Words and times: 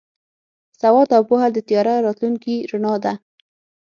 سواد 0.81 1.07
او 1.17 1.21
پوهه 1.29 1.47
د 1.53 1.57
تیاره 1.67 1.93
راتلونکي 2.05 2.55
رڼا 2.71 2.93
ده. 3.03 3.13